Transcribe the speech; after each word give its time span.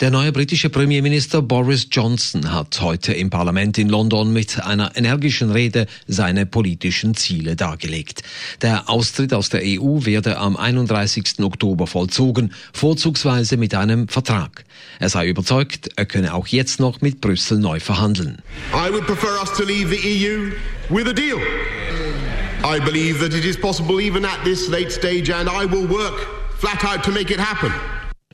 Der 0.00 0.10
neue 0.10 0.32
britische 0.32 0.70
Premierminister 0.70 1.42
Boris 1.42 1.88
Johnson 1.90 2.52
hat 2.52 2.80
heute 2.80 3.12
im 3.12 3.30
Parlament 3.30 3.78
in 3.78 3.88
London 3.88 4.32
mit 4.32 4.62
einer 4.62 4.96
energischen 4.96 5.50
Rede 5.50 5.86
seine 6.06 6.46
politischen 6.46 7.14
Ziele 7.14 7.56
dargelegt. 7.56 8.22
Der 8.62 8.88
Austritt 8.88 9.32
aus 9.32 9.48
der 9.48 9.62
EU 9.64 10.04
werde 10.04 10.38
am 10.38 10.56
31. 10.56 11.40
Oktober 11.40 11.86
vollzogen, 11.86 12.52
vorzugsweise 12.72 13.56
mit 13.56 13.74
einem 13.74 14.08
Vertrag. 14.08 14.64
Er 14.98 15.08
sei 15.08 15.28
überzeugt, 15.28 15.90
er 15.96 16.06
könne 16.06 16.34
auch 16.34 16.46
jetzt 16.46 16.80
noch 16.80 17.00
mit 17.00 17.20
Brüssel 17.20 17.58
neu 17.58 17.80
verhandeln. 17.80 18.42
I 18.72 18.92
would 18.92 19.06
prefer 19.06 19.40
us 19.40 19.52
to 19.56 19.64
leave 19.64 19.94
the 19.94 20.00
EU 20.02 20.52
with 20.88 21.08
a 21.08 21.12
deal. 21.12 21.38
I 22.64 22.78
believe 22.78 23.18
that 23.18 23.34
it 23.34 23.44
is 23.44 23.56
possible 23.56 24.00
even 24.00 24.24
at 24.24 24.44
this 24.44 24.68
late 24.68 24.90
stage 24.90 25.32
and 25.32 25.48
I 25.48 25.64
will 25.64 25.88
work 25.88 26.26
flat 26.58 26.84
out 26.84 27.02
to 27.04 27.10
make 27.10 27.32
it 27.32 27.40
happen. 27.40 27.72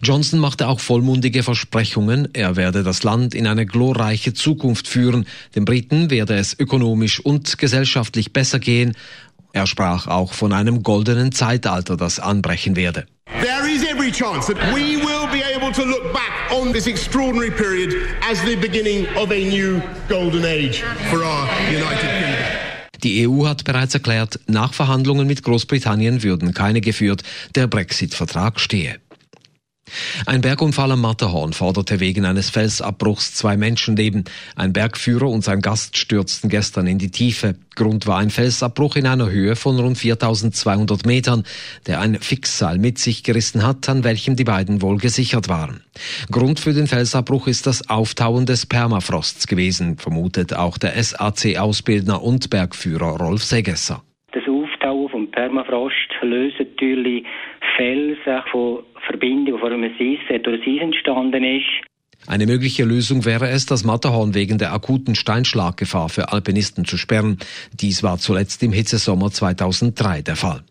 Johnson 0.03 0.39
machte 0.39 0.69
auch 0.69 0.81
vollmundige 0.81 1.43
Versprechungen, 1.43 2.29
er 2.33 2.57
werde 2.57 2.83
das 2.83 3.03
Land 3.03 3.35
in 3.35 3.47
eine 3.47 3.67
glorreiche 3.67 4.35
Zukunft 4.35 4.89
führen, 4.89 5.27
den 5.55 5.65
Briten 5.65 6.11
werde 6.11 6.37
es 6.37 6.59
ökonomisch 6.59 7.21
und 7.21 7.59
gesellschaftlich 7.59 8.33
besser 8.33 8.59
gehen. 8.59 8.95
Er 9.53 9.67
sprach 9.67 10.07
auch 10.07 10.35
von 10.35 10.53
einem 10.53 10.83
goldenen 10.83 11.33
Zeitalter, 11.33 11.97
das 11.97 12.21
anbrechen 12.21 12.77
werde. 12.77 13.07
There 13.41 13.69
is 13.71 13.83
every 13.83 14.11
chance 14.11 14.47
that 14.47 14.57
we 14.75 14.97
will 14.97 15.27
be 15.31 15.43
able 15.45 15.73
to 15.73 15.85
look 15.85 16.13
back 16.13 16.51
on 16.51 16.73
this 16.73 16.87
extraordinary 16.87 17.51
period 17.51 17.95
as 18.31 18.41
the 18.45 18.57
beginning 18.57 19.07
of 19.17 19.31
a 19.31 19.39
new 19.39 19.81
golden 20.09 20.45
age 20.45 20.83
for 21.11 21.23
our 21.23 21.49
United 21.71 22.01
Kingdom. 22.01 22.69
Die 23.05 23.27
EU 23.29 23.47
hat 23.47 23.65
bereits 23.65 23.95
erklärt, 23.95 24.41
Nachverhandlungen 24.49 25.27
mit 25.27 25.45
Großbritannien 25.45 26.23
würden 26.25 26.53
keine 26.53 26.81
geführt, 26.81 27.23
der 27.55 27.69
Brexit-Vertrag 27.69 28.59
stehe. 28.59 28.99
Ein 30.27 30.41
Bergunfall 30.41 30.93
am 30.93 31.01
Matterhorn 31.01 31.53
forderte 31.53 32.01
wegen 32.01 32.25
eines 32.25 32.51
Felsabbruchs 32.51 33.35
zwei 33.35 33.57
Menschenleben. 33.57 34.25
Ein 34.57 34.73
Bergführer 34.73 35.29
und 35.29 35.43
sein 35.43 35.61
Gast 35.61 35.97
stürzten 35.97 36.51
gestern 36.51 36.87
in 36.87 36.99
die 36.99 37.11
Tiefe. 37.11 37.55
Grund 37.75 38.07
war 38.07 38.19
ein 38.19 38.31
Felsabbruch 38.31 38.97
in 38.97 39.07
einer 39.07 39.31
Höhe 39.31 39.55
von 39.55 39.79
rund 39.79 39.99
4200 39.99 41.07
Metern, 41.07 41.45
der 41.87 42.01
ein 42.01 42.17
Fixseil 42.17 42.79
mit 42.79 42.99
sich 42.99 43.23
gerissen 43.23 43.65
hat, 43.65 43.89
an 43.89 44.03
welchem 44.05 44.35
die 44.35 44.45
beiden 44.45 44.83
wohl 44.83 44.99
gesichert 44.99 45.49
waren. 45.49 45.83
Grund 46.31 46.59
für 46.59 46.73
den 46.73 46.89
Felsabbruch 46.89 47.47
ist 47.47 47.67
das 47.67 47.89
Auftauen 47.89 48.47
des 48.47 48.67
Permafrosts 48.67 49.47
gewesen, 49.47 49.97
vermutet 49.97 50.55
auch 50.55 50.77
der 50.77 51.01
SAC-Ausbildner 51.03 52.23
und 52.23 52.51
Bergführer 52.51 53.17
Rolf 53.17 53.45
Segesser. 53.45 54.03
Das 54.33 54.43
Auftauen 54.49 55.09
vom 55.09 55.31
Permafrost 55.31 55.95
löst 56.23 56.59
natürlich 56.59 57.25
Felsen 57.79 58.43
von 58.51 58.83
Verbindung, 59.07 59.59
vor 59.61 59.71
allem 59.71 59.85
ein 59.85 59.93
Eis, 59.93 60.43
durch 60.43 60.61
das 60.65 60.83
entstanden 60.83 61.45
ist. 61.45 61.89
Eine 62.27 62.47
mögliche 62.47 62.85
Lösung 62.85 63.25
wäre 63.25 63.49
es, 63.49 63.67
das 63.67 63.85
Matterhorn 63.85 64.35
wegen 64.35 64.59
der 64.59 64.73
akuten 64.73 65.15
Steinschlaggefahr 65.15 66.09
für 66.09 66.33
Alpinisten 66.33 66.85
zu 66.85 66.99
sperren. 66.99 67.39
Dies 67.73 68.03
war 68.03 68.19
zuletzt 68.19 68.63
im 68.65 68.73
Hitzesommer 68.73 69.31
2003 69.31 70.23
der 70.23 70.37
Fall. 70.37 70.63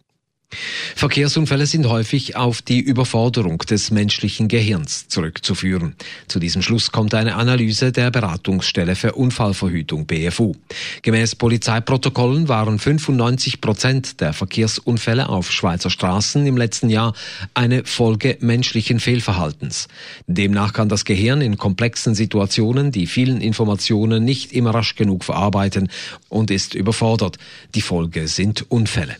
Verkehrsunfälle 0.98 1.67
sind 1.67 1.88
häufig 1.88 2.36
auf 2.36 2.64
die 2.64 2.80
Überforderung 2.80 3.59
des 3.59 3.92
menschlichen 3.92 4.48
Gehirns 4.48 5.08
zurückzuführen. 5.08 5.95
Zu 6.28 6.39
diesem 6.39 6.64
Schluss 6.64 6.92
kommt 6.92 7.14
eine 7.14 7.36
Analyse 7.36 7.92
der 7.92 8.09
Beratungsstelle 8.09 8.95
für 8.95 9.14
Unfallverhütung 9.14 10.08
BFU. 10.08 10.56
Gemäß 11.04 11.36
Polizeiprotokollen 11.36 12.48
waren 12.48 12.80
95 12.80 13.61
Prozent 13.61 14.22
der 14.22 14.33
Verkehrsunfälle 14.33 15.30
auf 15.30 15.52
Schweizer 15.52 15.92
Straßen 15.92 16.48
im 16.48 16.58
letzten 16.58 16.89
Jahr 16.89 17.14
eine 17.54 17.83
Folge 17.86 18.38
menschlichen 18.39 18.99
Fehlverhaltens. 18.99 19.88
Demnach 20.26 20.73
kann 20.73 20.89
das 20.89 21.05
Gehirn 21.05 21.42
in 21.42 21.58
komplexen 21.58 22.16
Situationen 22.16 22.92
die 22.92 23.05
vielen 23.05 23.42
Informationen 23.42 24.23
nicht 24.23 24.52
immer 24.52 24.72
rasch 24.72 24.95
genug 24.95 25.23
verarbeiten 25.23 25.89
und 26.30 26.49
ist 26.49 26.73
überfordert. 26.73 27.38
Die 27.76 27.82
Folge 27.82 28.27
sind 28.27 28.66
Unfälle. 28.72 29.17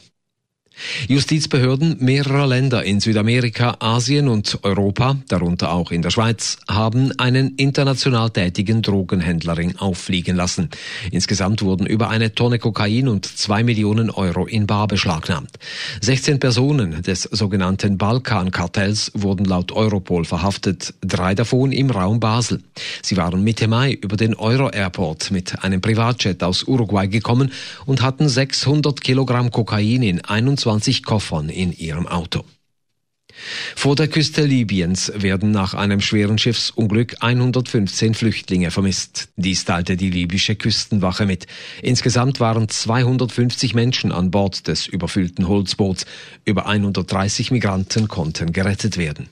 Justizbehörden 1.08 1.98
mehrerer 2.00 2.48
Länder 2.48 2.84
in 2.84 3.00
Südamerika, 3.00 3.78
Asien 3.80 4.28
und 4.28 4.60
Europa, 4.64 5.18
darunter 5.28 5.72
auch 5.72 5.92
in 5.92 6.02
der 6.02 6.12
Schweiz, 6.12 6.58
haben 6.70 7.12
einen 7.18 7.56
international 7.56 8.30
tätigen 8.30 8.82
Drogenhändlerring 8.82 9.78
auffliegen 9.78 10.36
lassen. 10.36 10.70
Insgesamt 11.12 11.62
wurden 11.62 11.88
über 11.88 12.10
eine 12.10 12.36
Tonne 12.36 12.60
Kokain 12.60 13.08
und 13.08 13.26
zwei 13.26 13.64
Millionen 13.64 14.10
Euro 14.10 14.46
in 14.46 14.68
Bar 14.68 14.88
beschlagnahmt. 14.88 15.52
16 16.02 16.40
Personen 16.40 17.02
des 17.02 17.24
sogenannten 17.24 17.98
Balkankartells 17.98 19.12
wurden 19.16 19.46
laut 19.46 19.72
Europol 19.72 20.26
verhaftet, 20.26 20.94
drei 21.02 21.34
davon 21.34 21.72
im 21.72 21.90
Raum 21.90 22.20
Basel. 22.20 22.62
Sie 23.02 23.18
waren 23.18 23.44
Mitte 23.44 23.68
Mai 23.68 23.94
über 23.94 24.18
den 24.18 24.36
Euro 24.36 24.70
Airport 24.70 25.32
mit 25.32 25.64
einem 25.64 25.82
Privatjet 25.82 26.44
aus 26.44 26.64
Uruguay 26.64 27.08
gekommen 27.08 27.52
und 27.86 28.02
hatten 28.02 28.30
600 28.30 29.02
Kilogramm 29.02 29.50
Kokain 29.50 30.04
in 30.04 30.24
21 30.24 30.67
25 30.68 31.04
Koffern 31.04 31.48
in 31.48 31.72
ihrem 31.72 32.08
Auto. 32.08 32.44
Vor 33.76 33.96
der 33.96 34.10
Küste 34.10 34.44
Libyens 34.44 35.12
werden 35.16 35.52
nach 35.52 35.74
einem 35.74 36.02
schweren 36.02 36.38
Schiffsunglück 36.38 37.16
115 37.22 38.14
Flüchtlinge 38.14 38.72
vermisst. 38.72 39.30
Dies 39.38 39.64
teilte 39.64 39.96
die 39.96 40.10
libysche 40.10 40.56
Küstenwache 40.56 41.26
mit. 41.26 41.48
Insgesamt 41.82 42.42
waren 42.42 42.68
250 42.68 43.76
Menschen 43.76 44.12
an 44.12 44.32
Bord 44.32 44.68
des 44.68 44.88
überfüllten 44.88 45.48
Holzboots. 45.48 46.06
Über 46.44 46.66
130 46.66 47.52
Migranten 47.52 48.10
konnten 48.10 48.52
gerettet 48.52 48.98
werden. 48.98 49.30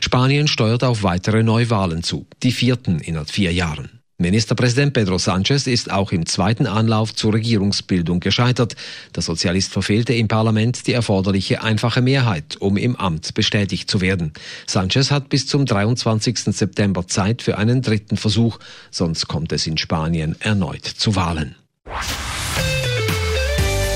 Spanien 0.00 0.48
steuert 0.48 0.82
auf 0.82 1.04
weitere 1.04 1.44
Neuwahlen 1.44 2.02
zu, 2.02 2.26
die 2.42 2.52
vierten 2.52 2.98
in 2.98 3.24
vier 3.26 3.52
Jahren. 3.52 3.97
Ministerpräsident 4.20 4.94
Pedro 4.94 5.16
Sanchez 5.16 5.68
ist 5.68 5.92
auch 5.92 6.10
im 6.10 6.26
zweiten 6.26 6.66
Anlauf 6.66 7.14
zur 7.14 7.34
Regierungsbildung 7.34 8.18
gescheitert. 8.18 8.74
Der 9.14 9.22
Sozialist 9.22 9.72
verfehlte 9.72 10.12
im 10.12 10.26
Parlament 10.26 10.88
die 10.88 10.92
erforderliche 10.92 11.62
einfache 11.62 12.02
Mehrheit, 12.02 12.56
um 12.58 12.76
im 12.76 12.96
Amt 12.96 13.34
bestätigt 13.34 13.88
zu 13.88 14.00
werden. 14.00 14.32
Sanchez 14.66 15.12
hat 15.12 15.28
bis 15.28 15.46
zum 15.46 15.66
23. 15.66 16.36
September 16.36 17.06
Zeit 17.06 17.42
für 17.42 17.58
einen 17.58 17.80
dritten 17.80 18.16
Versuch, 18.16 18.58
sonst 18.90 19.28
kommt 19.28 19.52
es 19.52 19.68
in 19.68 19.78
Spanien 19.78 20.34
erneut 20.40 20.84
zu 20.84 21.14
Wahlen. 21.14 21.54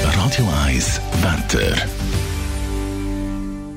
Radio 0.04 0.48
1 0.66 1.00
Wetter. 1.20 1.74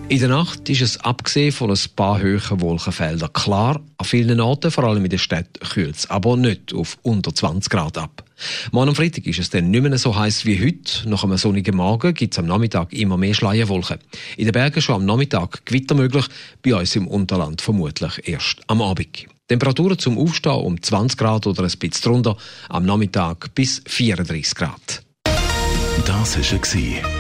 In 0.08 0.20
der 0.20 0.30
Nacht 0.30 0.70
ist 0.70 0.82
es 0.82 1.00
abgesehen 1.00 1.52
von 1.52 1.72
ein 1.72 1.80
paar 1.96 2.22
hohen 2.22 2.62
Wolkenfeldern 2.62 3.34
klar. 3.34 3.82
An 3.98 4.06
vielen 4.06 4.40
Orten, 4.40 4.70
vor 4.70 4.84
allem 4.84 5.04
in 5.04 5.10
der 5.10 5.18
Stadt, 5.18 5.60
kühlt 5.74 5.96
es 5.96 6.10
aber 6.12 6.38
nicht 6.38 6.76
auf 6.76 7.00
unter 7.02 7.34
20 7.34 7.72
Grad 7.72 7.98
ab. 7.98 8.24
Morgen 8.72 8.90
am 8.90 8.96
Freitag 8.96 9.26
ist 9.26 9.40
es 9.40 9.50
dann 9.50 9.72
nicht 9.72 9.82
mehr 9.82 9.98
so 9.98 10.16
heiß 10.16 10.46
wie 10.46 10.64
heute. 10.64 11.10
Nach 11.10 11.24
einem 11.24 11.38
sonnigen 11.38 11.76
Morgen 11.76 12.14
gibt 12.14 12.36
es 12.36 12.40
am 12.40 12.46
Nachmittag 12.46 12.94
immer 12.94 13.18
mehr 13.18 13.34
Schleierwolken. 13.34 13.98
In 14.38 14.46
den 14.46 14.52
Bergen 14.52 14.80
schon 14.80 14.96
am 14.96 15.06
Nachmittag 15.06 15.66
Gewitter 15.66 15.96
möglich, 15.96 16.28
bei 16.62 16.76
uns 16.76 16.96
im 16.96 17.08
Unterland 17.08 17.62
vermutlich 17.62 18.28
erst 18.28 18.62
am 18.68 18.84
Abend. 18.84 19.26
Temperaturen 19.48 19.98
zum 19.98 20.20
Aufstehen 20.20 20.54
um 20.54 20.82
20 20.82 21.18
Grad 21.18 21.48
oder 21.48 21.64
ein 21.64 21.72
bisschen 21.80 22.04
drunter, 22.04 22.38
am 22.70 22.86
Nachmittag 22.86 23.56
bis 23.56 23.82
34 23.88 24.54
Grad. 24.54 25.02
Das 26.06 26.38
war 26.38 26.60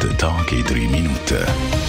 der 0.03 0.17
Tag 0.17 0.51
in 0.51 0.63
3 0.63 0.73
Minuten. 0.75 1.84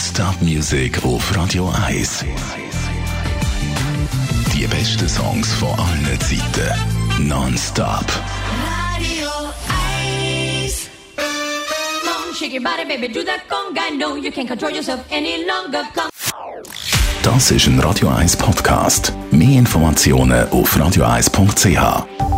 Non-Stop 0.00 0.40
Music 0.40 1.04
auf 1.04 1.36
Radio 1.36 1.70
1. 1.86 2.24
Die 4.54 4.66
besten 4.66 5.06
Songs 5.06 5.52
von 5.52 5.68
allen 5.78 6.18
Zeiten. 6.20 7.28
Non-Stop. 7.28 8.06
Radio 8.96 9.28
1. 10.64 10.88
Come 11.16 11.28
on, 12.08 12.34
shake 12.34 12.54
your 12.54 12.62
body, 12.62 12.86
baby, 12.88 13.12
do 13.12 13.22
that 13.24 13.42
conga. 13.46 13.94
No, 13.98 14.16
you 14.16 14.30
can't 14.32 14.48
control 14.48 14.72
yourself 14.72 15.00
any 15.12 15.44
longer. 15.44 15.84
Das 17.22 17.50
ist 17.50 17.66
ein 17.66 17.78
Radio 17.80 18.08
1 18.08 18.38
Podcast. 18.38 19.12
Mehr 19.30 19.58
Informationen 19.58 20.48
auf 20.48 20.74
radio1.ch. 20.78 22.29